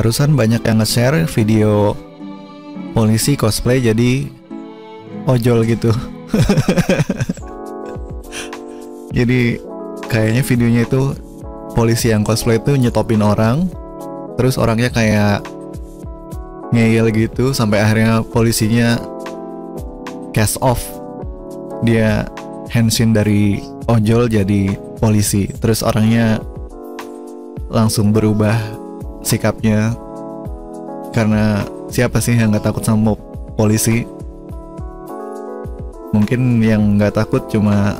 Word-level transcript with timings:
barusan 0.00 0.32
banyak 0.32 0.64
yang 0.64 0.80
nge-share 0.80 1.28
video 1.28 1.92
polisi 2.96 3.36
cosplay 3.36 3.84
jadi 3.84 4.32
ojol 5.28 5.60
gitu. 5.68 5.92
jadi 9.20 9.60
kayaknya 10.08 10.40
videonya 10.40 10.82
itu 10.88 11.12
polisi 11.76 12.16
yang 12.16 12.24
cosplay 12.24 12.56
itu 12.56 12.80
nyetopin 12.80 13.20
orang, 13.20 13.68
terus 14.40 14.56
orangnya 14.56 14.88
kayak 14.88 15.44
ngeyel 16.72 17.12
gitu 17.12 17.52
sampai 17.52 17.84
akhirnya 17.84 18.24
polisinya 18.24 18.96
cast 20.32 20.56
off. 20.64 20.80
Dia 21.84 22.24
henshin 22.72 23.12
dari 23.12 23.60
ojol 23.84 24.32
jadi 24.32 24.80
polisi, 24.96 25.44
terus 25.60 25.84
orangnya 25.84 26.40
langsung 27.68 28.16
berubah 28.16 28.79
sikapnya. 29.24 29.94
Karena 31.10 31.66
siapa 31.90 32.22
sih 32.22 32.38
yang 32.38 32.54
nggak 32.54 32.70
takut 32.70 32.84
sama 32.86 33.18
polisi? 33.58 34.06
Mungkin 36.10 36.62
yang 36.62 36.98
nggak 36.98 37.14
takut 37.18 37.46
cuma 37.50 37.98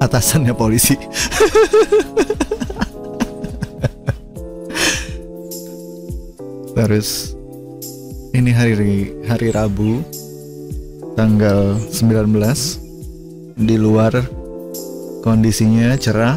atasannya 0.00 0.52
polisi. 0.52 0.96
Terus 6.76 7.32
ini 8.36 8.52
hari 8.52 9.16
hari 9.24 9.48
Rabu 9.48 10.04
tanggal 11.16 11.80
19 11.88 12.28
di 13.56 13.80
luar 13.80 14.12
kondisinya 15.24 15.96
cerah 15.96 16.36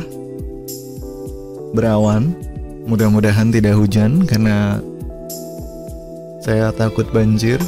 berawan 1.75 2.31
mudah-mudahan 2.89 3.53
tidak 3.53 3.77
hujan 3.77 4.25
karena 4.25 4.81
saya 6.41 6.73
takut 6.73 7.05
banjir 7.13 7.61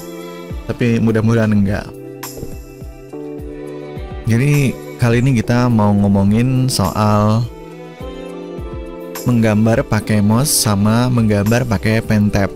tapi 0.66 0.98
mudah-mudahan 0.98 1.54
enggak. 1.54 1.86
Jadi 4.26 4.74
kali 4.98 5.22
ini 5.22 5.38
kita 5.38 5.70
mau 5.70 5.94
ngomongin 5.94 6.66
soal 6.66 7.46
menggambar 9.30 9.86
pakai 9.86 10.26
mouse 10.26 10.50
sama 10.50 11.06
menggambar 11.14 11.70
pakai 11.70 12.02
pen 12.02 12.34
tab. 12.34 12.50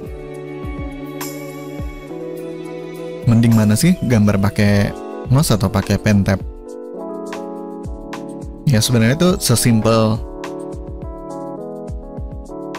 Mending 3.29 3.53
mana 3.53 3.77
sih 3.77 3.93
gambar 4.09 4.41
pakai 4.41 4.89
mouse 5.29 5.53
atau 5.53 5.69
pakai 5.69 6.01
pen 6.01 6.25
tab? 6.25 6.41
Ya 8.65 8.81
sebenarnya 8.81 9.13
itu 9.21 9.29
sesimpel 9.37 10.17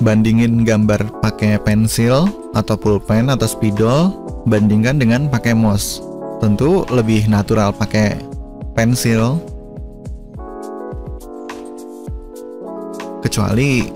bandingin 0.01 0.65
gambar 0.67 1.09
pakai 1.25 1.57
pensil 1.63 2.29
atau 2.53 2.77
pulpen 2.77 3.33
atau 3.33 3.49
spidol 3.49 4.13
bandingkan 4.45 5.01
dengan 5.01 5.29
pakai 5.33 5.57
mouse. 5.57 6.05
Tentu 6.43 6.85
lebih 6.93 7.25
natural 7.33 7.73
pakai 7.73 8.21
pensil. 8.77 9.41
Kecuali 13.25 13.89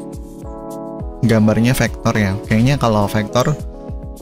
gambarnya 1.29 1.77
vektor 1.77 2.15
ya. 2.17 2.33
Kayaknya 2.49 2.81
kalau 2.81 3.05
vektor 3.05 3.53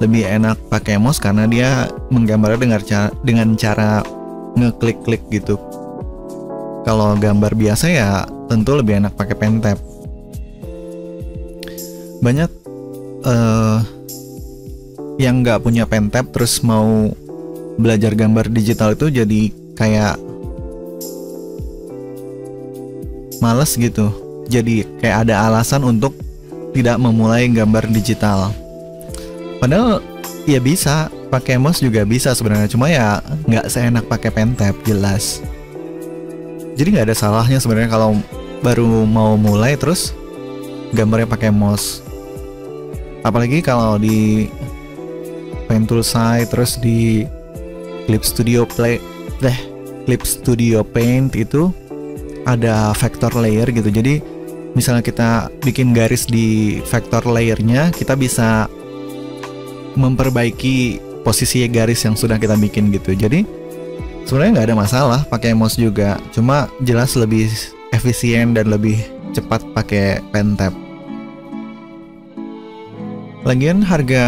lebih 0.02 0.26
enak 0.26 0.58
pakai 0.70 0.98
mouse 0.98 1.22
karena 1.22 1.46
dia 1.46 1.86
menggambarnya 2.10 2.58
dengan 2.58 2.82
cara 2.82 3.08
dengan 3.22 3.48
cara 3.54 3.90
ngeklik-klik 4.58 5.22
gitu. 5.30 5.54
Kalau 6.82 7.14
gambar 7.14 7.54
biasa 7.54 7.86
ya 7.86 8.26
tentu 8.50 8.74
lebih 8.74 8.98
enak 8.98 9.14
pakai 9.14 9.36
pen 9.38 9.60
tab 9.62 9.78
banyak 12.18 12.50
uh, 13.24 13.78
yang 15.18 15.42
nggak 15.42 15.62
punya 15.62 15.82
pen 15.86 16.10
terus 16.10 16.62
mau 16.62 17.10
belajar 17.78 18.14
gambar 18.14 18.50
digital 18.50 18.94
itu 18.94 19.10
jadi 19.10 19.40
kayak 19.78 20.18
males 23.38 23.74
gitu. 23.78 24.10
Jadi 24.48 24.86
kayak 24.98 25.28
ada 25.28 25.46
alasan 25.46 25.84
untuk 25.84 26.16
tidak 26.74 26.98
memulai 26.98 27.46
gambar 27.50 27.86
digital. 27.90 28.50
Padahal 29.62 30.02
ya 30.48 30.58
bisa 30.58 31.10
pakai 31.28 31.60
mouse 31.60 31.82
juga 31.82 32.02
bisa 32.02 32.34
sebenarnya. 32.34 32.70
Cuma 32.70 32.90
ya 32.90 33.22
nggak 33.46 33.66
seenak 33.70 34.04
pakai 34.10 34.30
pen 34.34 34.54
jelas. 34.86 35.42
Jadi 36.78 36.94
nggak 36.94 37.10
ada 37.10 37.16
salahnya 37.18 37.58
sebenarnya 37.58 37.90
kalau 37.90 38.14
baru 38.62 39.06
mau 39.06 39.34
mulai 39.38 39.78
terus 39.78 40.14
gambarnya 40.94 41.30
pakai 41.30 41.50
mouse 41.50 42.02
apalagi 43.22 43.64
kalau 43.64 43.98
di 43.98 44.46
Pen 45.68 45.84
Toolside 45.84 46.48
terus 46.48 46.80
di 46.80 47.28
Clip 48.08 48.24
Studio 48.24 48.64
Play 48.64 48.96
deh 49.44 49.58
Clip 50.08 50.22
Studio 50.24 50.80
Paint 50.80 51.36
itu 51.36 51.68
ada 52.48 52.96
vector 52.96 53.28
layer 53.36 53.68
gitu. 53.68 53.92
Jadi 53.92 54.24
misalnya 54.72 55.04
kita 55.04 55.52
bikin 55.60 55.92
garis 55.92 56.24
di 56.24 56.80
vector 56.88 57.20
layernya 57.28 57.92
kita 57.92 58.16
bisa 58.16 58.64
memperbaiki 60.00 61.04
posisi 61.20 61.68
garis 61.68 62.08
yang 62.08 62.16
sudah 62.16 62.40
kita 62.40 62.56
bikin 62.56 62.88
gitu. 62.88 63.12
Jadi 63.12 63.44
sebenarnya 64.24 64.64
nggak 64.64 64.68
ada 64.72 64.78
masalah 64.80 65.20
pakai 65.28 65.52
mouse 65.52 65.76
juga. 65.76 66.16
Cuma 66.32 66.72
jelas 66.88 67.12
lebih 67.12 67.52
efisien 67.92 68.56
dan 68.56 68.72
lebih 68.72 68.96
cepat 69.36 69.60
pakai 69.76 70.24
pen 70.32 70.56
tab 70.56 70.72
Lagian 73.46 73.86
harga 73.86 74.26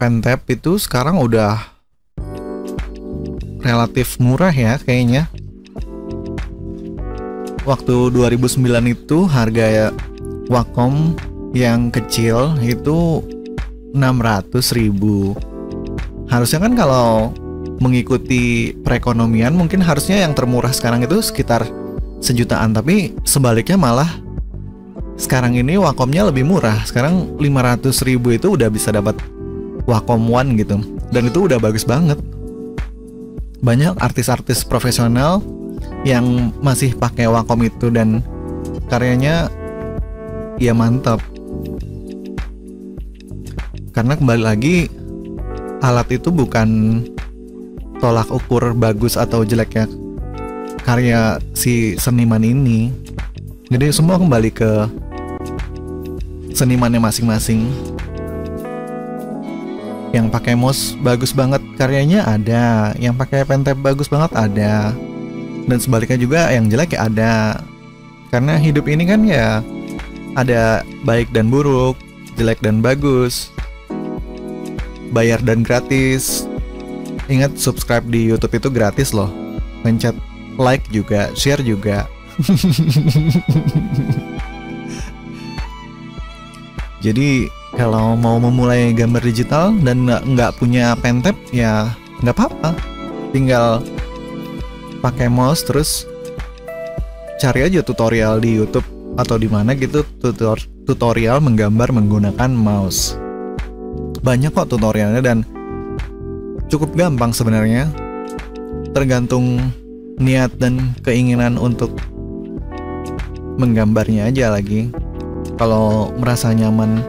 pentap 0.00 0.48
itu 0.48 0.80
sekarang 0.80 1.20
udah 1.20 1.60
relatif 3.60 4.16
murah 4.16 4.52
ya 4.52 4.80
kayaknya. 4.80 5.28
Waktu 7.66 8.14
2009 8.14 8.62
itu 8.88 9.18
harga 9.26 9.90
Wacom 10.46 11.18
yang 11.50 11.90
kecil 11.90 12.54
itu 12.62 13.20
600 13.92 14.78
ribu. 14.78 15.34
Harusnya 16.30 16.62
kan 16.62 16.72
kalau 16.78 17.34
mengikuti 17.82 18.72
perekonomian 18.80 19.52
mungkin 19.52 19.84
harusnya 19.84 20.24
yang 20.24 20.32
termurah 20.32 20.72
sekarang 20.72 21.04
itu 21.04 21.20
sekitar 21.20 21.68
sejutaan 22.24 22.72
tapi 22.72 23.12
sebaliknya 23.28 23.76
malah 23.76 24.08
sekarang 25.16 25.56
ini 25.56 25.80
Wacomnya 25.80 26.28
lebih 26.28 26.44
murah. 26.44 26.84
Sekarang 26.84 27.40
500 27.40 28.04
ribu 28.04 28.36
itu 28.36 28.52
udah 28.52 28.68
bisa 28.68 28.92
dapat 28.92 29.16
Wacom 29.88 30.28
One 30.28 30.60
gitu. 30.60 30.76
Dan 31.08 31.32
itu 31.32 31.48
udah 31.48 31.56
bagus 31.56 31.88
banget. 31.88 32.20
Banyak 33.64 33.96
artis-artis 33.96 34.62
profesional 34.62 35.40
yang 36.04 36.52
masih 36.60 36.92
pakai 36.92 37.24
Wacom 37.26 37.64
itu 37.64 37.88
dan 37.88 38.20
karyanya 38.92 39.48
ya 40.60 40.76
mantap. 40.76 41.24
Karena 43.96 44.12
kembali 44.20 44.42
lagi 44.44 44.76
alat 45.80 46.12
itu 46.12 46.28
bukan 46.28 47.00
tolak 47.96 48.28
ukur 48.28 48.76
bagus 48.76 49.16
atau 49.16 49.40
jeleknya 49.40 49.88
karya 50.84 51.40
si 51.56 51.96
seniman 51.96 52.44
ini. 52.44 52.92
Jadi 53.66 53.90
semua 53.90 54.20
kembali 54.20 54.50
ke 54.54 54.86
senimannya 56.56 56.96
masing-masing. 56.96 57.68
Yang 60.16 60.32
pakai 60.32 60.56
mouse 60.56 60.96
bagus 61.04 61.36
banget 61.36 61.60
karyanya 61.76 62.24
ada, 62.24 62.96
yang 62.96 63.12
pakai 63.12 63.44
pen 63.44 63.60
tab 63.60 63.76
bagus 63.84 64.08
banget 64.08 64.32
ada. 64.32 64.96
Dan 65.68 65.76
sebaliknya 65.76 66.16
juga 66.16 66.48
yang 66.48 66.72
jelek 66.72 66.96
ya 66.96 67.04
ada. 67.04 67.34
Karena 68.32 68.56
hidup 68.56 68.88
ini 68.88 69.04
kan 69.04 69.20
ya 69.28 69.60
ada 70.32 70.80
baik 71.04 71.28
dan 71.36 71.52
buruk, 71.52 72.00
jelek 72.40 72.64
dan 72.64 72.80
bagus. 72.80 73.52
Bayar 75.12 75.44
dan 75.44 75.60
gratis. 75.60 76.48
Ingat 77.28 77.60
subscribe 77.60 78.08
di 78.08 78.32
YouTube 78.32 78.56
itu 78.56 78.68
gratis 78.72 79.12
loh. 79.12 79.28
Pencet 79.84 80.16
like 80.56 80.88
juga, 80.88 81.28
share 81.36 81.60
juga. 81.60 82.08
Jadi 87.04 87.50
kalau 87.76 88.16
mau 88.16 88.40
memulai 88.40 88.96
gambar 88.96 89.20
digital 89.20 89.76
dan 89.84 90.08
nggak 90.08 90.56
punya 90.56 90.96
pen 90.96 91.20
tab 91.20 91.36
ya 91.52 91.92
nggak 92.24 92.36
apa-apa. 92.36 92.72
Tinggal 93.36 93.84
pakai 95.04 95.28
mouse 95.28 95.60
terus 95.60 96.08
cari 97.36 97.68
aja 97.68 97.84
tutorial 97.84 98.40
di 98.40 98.56
YouTube 98.56 98.86
atau 99.20 99.36
di 99.36 99.48
mana 99.48 99.76
gitu 99.76 100.04
tutor 100.20 100.56
tutorial 100.88 101.44
menggambar 101.44 101.92
menggunakan 101.92 102.50
mouse. 102.52 103.20
Banyak 104.24 104.56
kok 104.56 104.72
tutorialnya 104.72 105.20
dan 105.20 105.44
cukup 106.72 106.96
gampang 106.96 107.36
sebenarnya. 107.36 107.92
Tergantung 108.96 109.60
niat 110.16 110.56
dan 110.56 110.96
keinginan 111.04 111.60
untuk 111.60 111.92
menggambarnya 113.60 114.32
aja 114.32 114.48
lagi 114.48 114.88
kalau 115.56 116.12
merasa 116.16 116.52
nyaman 116.52 117.00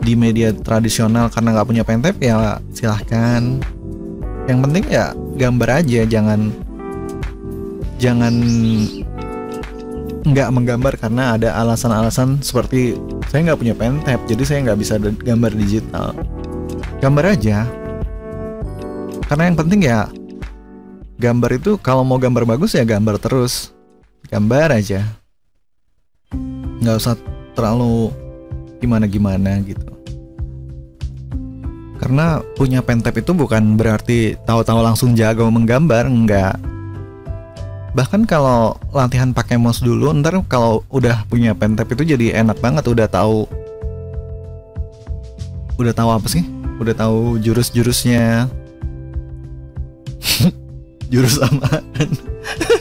di 0.00 0.16
media 0.16 0.50
tradisional 0.52 1.28
karena 1.28 1.56
nggak 1.56 1.68
punya 1.68 1.84
pentap 1.84 2.16
ya 2.18 2.58
silahkan. 2.72 3.60
Yang 4.48 4.58
penting 4.66 4.84
ya 4.88 5.12
gambar 5.36 5.84
aja 5.84 6.00
jangan 6.08 6.50
jangan 8.00 8.34
nggak 10.20 10.48
menggambar 10.52 10.96
karena 11.00 11.36
ada 11.36 11.56
alasan-alasan 11.60 12.44
seperti 12.44 12.96
saya 13.28 13.52
nggak 13.52 13.60
punya 13.60 13.76
pentap 13.76 14.20
jadi 14.28 14.42
saya 14.44 14.58
nggak 14.68 14.80
bisa 14.80 14.94
gambar 15.00 15.52
digital. 15.54 16.16
Gambar 17.00 17.24
aja. 17.36 17.68
Karena 19.28 19.46
yang 19.46 19.56
penting 19.60 19.80
ya 19.86 20.10
gambar 21.20 21.60
itu 21.60 21.76
kalau 21.78 22.02
mau 22.02 22.16
gambar 22.16 22.48
bagus 22.48 22.72
ya 22.72 22.82
gambar 22.88 23.20
terus. 23.20 23.70
Gambar 24.32 24.80
aja. 24.80 25.04
Nggak 26.80 26.96
usah 26.96 27.14
terlalu 27.54 28.12
gimana 28.80 29.04
gimana 29.04 29.60
gitu. 29.62 29.90
Karena 32.00 32.40
punya 32.56 32.80
pentap 32.80 33.12
itu 33.20 33.36
bukan 33.36 33.76
berarti 33.76 34.32
tahu-tahu 34.48 34.80
langsung 34.80 35.12
jago 35.12 35.44
menggambar 35.52 36.08
enggak. 36.08 36.56
Bahkan 37.92 38.24
kalau 38.24 38.78
latihan 38.94 39.36
pakai 39.36 39.60
mouse 39.60 39.84
dulu 39.84 40.08
ntar 40.16 40.40
kalau 40.48 40.80
udah 40.88 41.28
punya 41.28 41.52
pentap 41.52 41.92
itu 41.92 42.16
jadi 42.16 42.40
enak 42.40 42.56
banget 42.64 42.88
udah 42.88 43.04
tahu. 43.04 43.44
Udah 45.76 45.92
tahu 45.92 46.08
apa 46.08 46.26
sih? 46.30 46.46
Udah 46.80 46.96
tahu 46.96 47.36
jurus-jurusnya. 47.44 48.48
Jurus 51.10 51.42
aman 51.42 51.82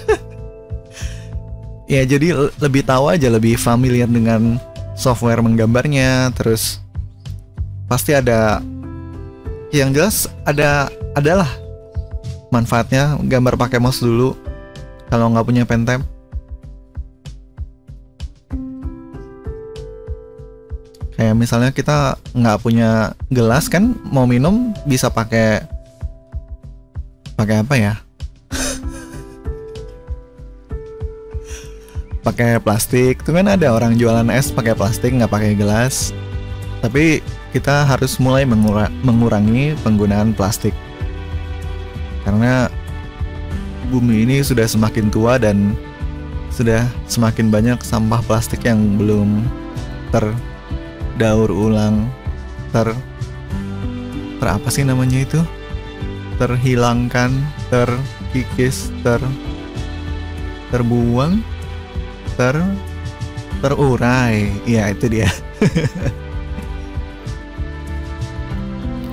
ya 1.90 2.06
jadi 2.06 2.54
lebih 2.62 2.86
tahu 2.86 3.10
aja 3.10 3.34
lebih 3.34 3.58
familiar 3.58 4.06
dengan 4.06 4.62
software 4.94 5.42
menggambarnya 5.42 6.30
terus 6.38 6.78
pasti 7.90 8.14
ada 8.14 8.62
yang 9.74 9.90
jelas 9.90 10.30
ada 10.46 10.94
adalah 11.18 11.50
manfaatnya 12.54 13.18
gambar 13.26 13.58
pakai 13.58 13.82
mouse 13.82 14.06
dulu 14.06 14.38
kalau 15.10 15.34
nggak 15.34 15.48
punya 15.50 15.66
pentap 15.66 16.06
kayak 21.18 21.34
misalnya 21.34 21.74
kita 21.74 22.22
nggak 22.38 22.62
punya 22.62 23.18
gelas 23.34 23.66
kan 23.66 23.98
mau 24.14 24.30
minum 24.30 24.78
bisa 24.86 25.10
pakai 25.10 25.66
pakai 27.34 27.66
apa 27.66 27.76
ya 27.76 27.94
pakai 32.24 32.60
plastik. 32.60 33.24
Tuh 33.24 33.36
kan 33.36 33.48
ada 33.48 33.72
orang 33.72 33.96
jualan 33.96 34.28
es 34.32 34.52
pakai 34.52 34.76
plastik 34.76 35.16
nggak 35.16 35.32
pakai 35.32 35.54
gelas. 35.56 36.12
Tapi 36.80 37.20
kita 37.52 37.84
harus 37.84 38.20
mulai 38.22 38.48
mengura 38.48 38.88
mengurangi 39.04 39.76
penggunaan 39.84 40.32
plastik. 40.36 40.76
Karena 42.24 42.70
bumi 43.90 44.28
ini 44.28 44.46
sudah 44.46 44.70
semakin 44.70 45.10
tua 45.10 45.42
dan 45.42 45.74
sudah 46.54 46.86
semakin 47.10 47.50
banyak 47.50 47.80
sampah 47.82 48.22
plastik 48.26 48.68
yang 48.68 49.00
belum 49.00 49.48
terdaur 50.14 51.50
ulang 51.50 52.10
ter 52.70 52.94
ter 54.40 54.48
apa 54.48 54.68
sih 54.70 54.86
namanya 54.86 55.26
itu? 55.26 55.42
Terhilangkan 56.40 57.36
terkikis 57.68 58.94
ter 59.04 59.20
terbuang 60.70 61.42
ter 62.40 62.56
terurai. 63.60 64.48
Iya, 64.64 64.96
itu 64.96 65.12
dia. 65.12 65.28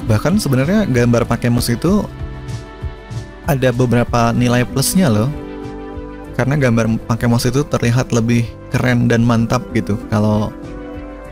Bahkan 0.07 0.39
sebenarnya 0.39 0.87
gambar 0.87 1.27
pakai 1.27 1.51
mouse 1.51 1.75
itu 1.75 2.07
ada 3.51 3.75
beberapa 3.75 4.31
nilai 4.31 4.63
plusnya 4.63 5.11
loh. 5.11 5.27
Karena 6.39 6.55
gambar 6.55 7.03
pakai 7.11 7.27
mouse 7.27 7.51
itu 7.51 7.67
terlihat 7.67 8.15
lebih 8.15 8.47
keren 8.71 9.11
dan 9.11 9.27
mantap 9.27 9.67
gitu. 9.75 9.99
Kalau 10.07 10.55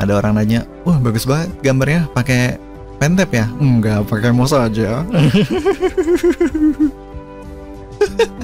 ada 0.03 0.19
orang 0.19 0.43
nanya, 0.43 0.67
"Wah, 0.83 0.99
bagus 0.99 1.23
banget 1.23 1.55
gambarnya 1.63 2.11
pakai 2.11 2.59
pentap 2.99 3.31
ya?" 3.31 3.47
Enggak, 3.63 4.11
pakai 4.11 4.35
mouse 4.35 4.51
aja. 4.51 5.07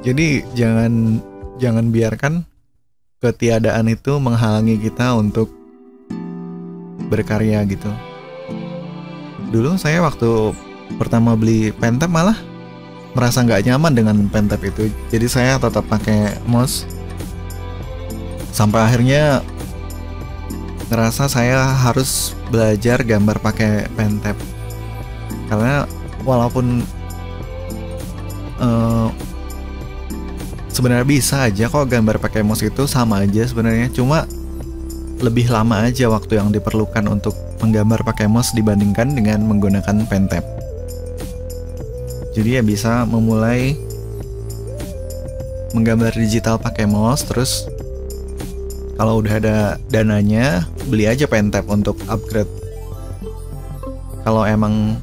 Jadi 0.00 0.40
jangan 0.56 1.20
jangan 1.60 1.92
biarkan 1.92 2.48
ketiadaan 3.20 3.92
itu 3.92 4.16
menghalangi 4.16 4.80
kita 4.80 5.12
untuk 5.12 5.52
berkarya 7.12 7.60
gitu. 7.68 7.92
Dulu 9.52 9.76
saya 9.76 10.00
waktu 10.00 10.56
pertama 10.96 11.36
beli 11.36 11.68
pentap 11.76 12.08
malah 12.08 12.38
merasa 13.12 13.44
nggak 13.44 13.68
nyaman 13.68 13.92
dengan 13.92 14.16
pentap 14.32 14.64
itu. 14.64 14.88
Jadi 15.12 15.26
saya 15.28 15.60
tetap 15.60 15.84
pakai 15.84 16.40
mouse 16.48 16.88
sampai 18.56 18.88
akhirnya 18.88 19.44
ngerasa 20.90 21.30
saya 21.30 21.70
harus 21.70 22.34
belajar 22.50 22.98
gambar 23.06 23.38
pakai 23.38 23.86
pentap 23.94 24.34
karena 25.46 25.86
walaupun 26.26 26.82
uh, 28.58 29.06
sebenarnya 30.80 31.04
bisa 31.04 31.44
aja 31.44 31.68
kok 31.68 31.92
gambar 31.92 32.16
pakai 32.16 32.40
mouse 32.40 32.64
itu 32.64 32.88
sama 32.88 33.20
aja 33.20 33.44
sebenarnya 33.44 33.92
cuma 33.92 34.24
lebih 35.20 35.52
lama 35.52 35.84
aja 35.84 36.08
waktu 36.08 36.40
yang 36.40 36.48
diperlukan 36.48 37.04
untuk 37.04 37.36
menggambar 37.60 38.00
pakai 38.00 38.24
mouse 38.24 38.56
dibandingkan 38.56 39.12
dengan 39.12 39.44
menggunakan 39.44 40.08
pen 40.08 40.24
tab. 40.24 40.40
Jadi 42.32 42.56
ya 42.56 42.64
bisa 42.64 43.04
memulai 43.04 43.76
menggambar 45.76 46.16
digital 46.16 46.56
pakai 46.56 46.88
mouse 46.88 47.28
terus 47.28 47.68
kalau 48.96 49.20
udah 49.20 49.36
ada 49.36 49.56
dananya 49.92 50.64
beli 50.88 51.04
aja 51.04 51.28
pen 51.28 51.52
tab 51.52 51.68
untuk 51.68 52.00
upgrade. 52.08 52.48
Kalau 54.24 54.48
emang 54.48 54.96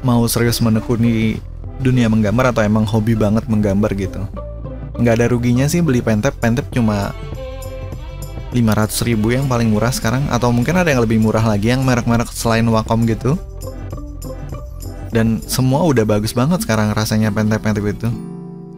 mau 0.00 0.24
serius 0.24 0.64
menekuni 0.64 1.36
dunia 1.76 2.08
menggambar 2.08 2.56
atau 2.56 2.64
emang 2.64 2.88
hobi 2.88 3.12
banget 3.12 3.44
menggambar 3.52 3.92
gitu 3.92 4.24
nggak 5.02 5.18
ada 5.18 5.26
ruginya 5.28 5.66
sih 5.66 5.82
beli 5.82 6.00
pentap 6.00 6.38
pentap 6.38 6.70
cuma 6.70 7.10
500 8.52 9.08
ribu 9.08 9.32
yang 9.32 9.48
paling 9.48 9.72
murah 9.72 9.90
sekarang. 9.90 10.28
Atau 10.28 10.52
mungkin 10.52 10.76
ada 10.76 10.92
yang 10.92 11.02
lebih 11.02 11.18
murah 11.18 11.42
lagi 11.42 11.72
yang 11.72 11.82
merek-merek 11.82 12.28
selain 12.30 12.68
Wacom 12.68 13.08
gitu. 13.08 13.34
Dan 15.12 15.44
semua 15.44 15.84
udah 15.84 16.04
bagus 16.08 16.32
banget 16.32 16.64
sekarang 16.64 16.92
rasanya 16.92 17.32
pentap-pentap 17.32 17.84
itu. 17.84 18.08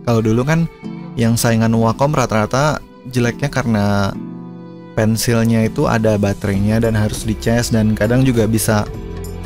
Kalau 0.07 0.21
dulu 0.23 0.43
kan 0.47 0.67
yang 1.15 1.39
saingan 1.39 1.75
Wacom 1.75 2.15
rata-rata 2.15 2.79
jeleknya 3.11 3.51
karena 3.51 4.11
pensilnya 4.95 5.67
itu 5.67 5.91
ada 5.91 6.15
baterainya 6.15 6.79
dan 6.79 6.95
harus 6.95 7.27
dicas 7.27 7.75
dan 7.75 7.99
kadang 7.99 8.23
juga 8.23 8.47
bisa 8.47 8.87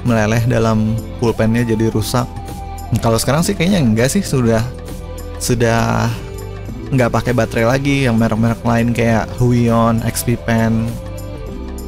meleleh 0.05 0.45
dalam 0.45 0.97
pulpennya 1.21 1.65
jadi 1.65 1.89
rusak. 1.93 2.29
Kalau 3.01 3.21
sekarang 3.21 3.45
sih 3.45 3.53
kayaknya 3.53 3.81
enggak 3.85 4.09
sih 4.13 4.25
sudah 4.25 4.65
sudah 5.41 6.09
nggak 6.89 7.13
pakai 7.13 7.33
baterai 7.37 7.67
lagi 7.69 7.97
yang 8.09 8.17
merek-merek 8.17 8.65
lain 8.65 8.97
kayak 8.97 9.29
Huion, 9.37 10.01
XP 10.09 10.41
Pen. 10.49 10.89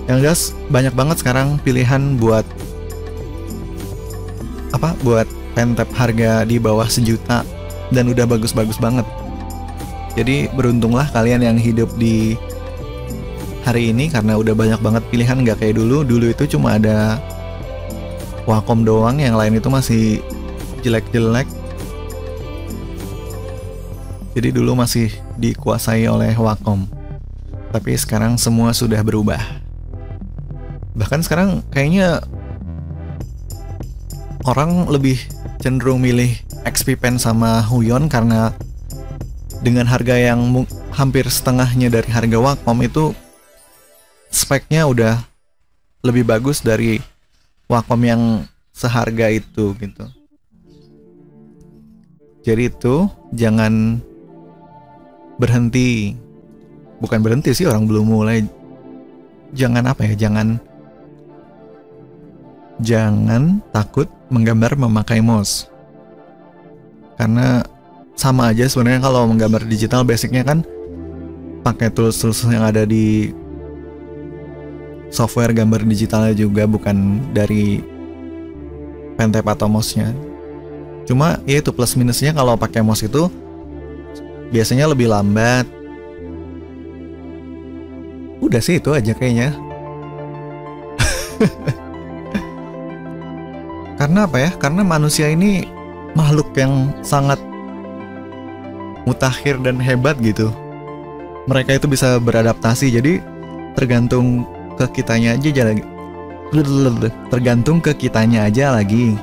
Yang 0.04 0.19
jelas 0.21 0.40
banyak 0.69 0.92
banget 0.92 1.16
sekarang 1.25 1.57
pilihan 1.64 2.21
buat 2.21 2.45
apa? 4.76 4.92
Buat 5.00 5.28
pen 5.57 5.73
tab 5.73 5.88
harga 5.97 6.45
di 6.45 6.61
bawah 6.61 6.87
sejuta 6.87 7.42
dan 7.90 8.12
udah 8.12 8.28
bagus-bagus 8.28 8.76
banget. 8.76 9.07
Jadi 10.19 10.50
beruntunglah 10.52 11.09
kalian 11.14 11.47
yang 11.47 11.57
hidup 11.57 11.88
di 11.97 12.37
hari 13.64 13.95
ini 13.95 14.11
karena 14.11 14.37
udah 14.37 14.52
banyak 14.52 14.80
banget 14.83 15.02
pilihan 15.09 15.40
nggak 15.40 15.64
kayak 15.64 15.78
dulu. 15.80 16.02
Dulu 16.04 16.35
itu 16.35 16.45
cuma 16.59 16.76
ada 16.76 17.16
Wacom 18.49 18.83
doang, 18.83 19.21
yang 19.21 19.38
lain 19.38 19.61
itu 19.61 19.69
masih 19.71 20.04
jelek-jelek 20.83 21.47
jadi 24.30 24.54
dulu 24.54 24.78
masih 24.78 25.10
dikuasai 25.38 26.06
oleh 26.06 26.34
Wacom. 26.38 26.87
Tapi 27.70 27.94
sekarang 27.99 28.38
semua 28.38 28.70
sudah 28.70 29.02
berubah. 29.02 29.42
Bahkan 30.94 31.22
sekarang 31.22 31.62
kayaknya 31.70 32.22
orang 34.46 34.87
lebih 34.90 35.18
cenderung 35.62 36.02
milih 36.02 36.34
XP 36.66 36.99
Pen 36.99 37.18
sama 37.18 37.62
Huion 37.66 38.06
karena 38.06 38.54
dengan 39.60 39.84
harga 39.84 40.16
yang 40.16 40.64
hampir 40.94 41.28
setengahnya 41.28 41.92
dari 41.92 42.10
harga 42.10 42.38
Wacom 42.38 42.78
itu 42.82 43.12
speknya 44.30 44.87
udah 44.87 45.20
lebih 46.06 46.25
bagus 46.25 46.62
dari 46.62 47.02
Wacom 47.70 48.02
yang 48.02 48.22
seharga 48.75 49.30
itu 49.30 49.76
gitu. 49.78 50.06
Jadi 52.40 52.72
itu 52.72 53.06
jangan 53.37 54.00
berhenti. 55.40 56.12
Bukan 57.00 57.25
berhenti 57.25 57.56
sih 57.56 57.64
orang 57.64 57.88
belum 57.88 58.04
mulai. 58.04 58.44
Jangan 59.56 59.88
apa 59.88 60.04
ya 60.04 60.28
jangan 60.28 60.61
jangan 62.85 63.64
takut 63.73 64.06
menggambar 64.28 64.76
memakai 64.76 65.25
mouse. 65.25 65.66
Karena 67.16 67.64
sama 68.16 68.52
aja 68.52 68.68
sebenarnya 68.68 69.09
kalau 69.09 69.25
menggambar 69.32 69.64
digital 69.64 70.04
basicnya 70.04 70.44
kan 70.44 70.61
pakai 71.64 71.88
tools-tools 71.88 72.49
yang 72.52 72.64
ada 72.64 72.85
di 72.85 73.32
software 75.12 75.52
gambar 75.52 75.85
digitalnya 75.85 76.32
juga 76.32 76.64
bukan 76.64 77.20
dari 77.32 77.80
pentap 79.16 79.44
atau 79.49 79.68
mouse-nya. 79.68 80.12
Cuma 81.04 81.42
ya 81.44 81.61
itu 81.61 81.73
plus 81.75 81.99
minusnya 81.99 82.32
kalau 82.32 82.56
pakai 82.56 82.80
mouse 82.80 83.04
itu 83.04 83.28
biasanya 84.50 84.90
lebih 84.90 85.11
lambat. 85.11 85.66
Udah 88.42 88.59
sih 88.59 88.83
itu 88.83 88.90
aja 88.90 89.14
kayaknya. 89.14 89.54
Karena 94.00 94.25
apa 94.25 94.37
ya? 94.40 94.50
Karena 94.57 94.83
manusia 94.83 95.28
ini 95.28 95.64
makhluk 96.16 96.50
yang 96.57 96.90
sangat 97.04 97.38
mutakhir 99.04 99.61
dan 99.61 99.76
hebat 99.76 100.16
gitu. 100.21 100.50
Mereka 101.49 101.80
itu 101.80 101.87
bisa 101.88 102.16
beradaptasi. 102.21 102.90
Jadi 102.90 103.21
tergantung 103.76 104.49
ke 104.80 104.88
kitanya 105.00 105.37
aja 105.37 105.69
lagi. 105.69 105.85
Tergantung 107.30 107.78
ke 107.78 107.92
kitanya 107.95 108.49
aja 108.49 108.73
lagi. 108.75 109.14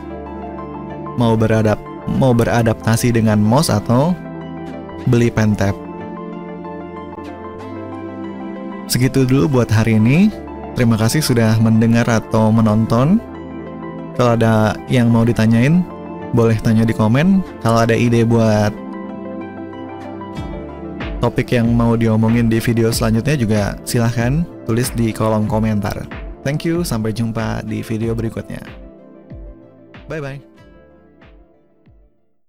Mau 1.17 1.33
beradap 1.33 1.81
mau 2.07 2.31
beradaptasi 2.31 3.11
dengan 3.11 3.41
mouse 3.41 3.73
atau 3.73 4.15
beli 5.05 5.29
pentap 5.29 5.77
segitu 8.89 9.27
dulu 9.29 9.61
buat 9.61 9.69
hari 9.69 10.01
ini 10.01 10.33
terima 10.73 10.97
kasih 10.97 11.21
sudah 11.21 11.61
mendengar 11.61 12.09
atau 12.09 12.49
menonton 12.49 13.21
kalau 14.17 14.33
ada 14.33 14.73
yang 14.89 15.13
mau 15.13 15.21
ditanyain, 15.21 15.85
boleh 16.33 16.57
tanya 16.57 16.81
di 16.81 16.89
komen. 16.89 17.45
Kalau 17.61 17.85
ada 17.85 17.93
ide 17.93 18.25
buat 18.25 18.73
topik 21.21 21.53
yang 21.53 21.69
mau 21.69 21.93
diomongin 21.93 22.49
di 22.49 22.57
video 22.57 22.89
selanjutnya 22.89 23.37
juga 23.37 23.61
silahkan 23.85 24.41
tulis 24.65 24.89
di 24.97 25.13
kolom 25.13 25.45
komentar. 25.45 26.09
Thank 26.41 26.65
you, 26.65 26.81
sampai 26.81 27.13
jumpa 27.13 27.61
di 27.61 27.85
video 27.85 28.17
berikutnya. 28.17 28.65
Bye-bye. 30.09 30.56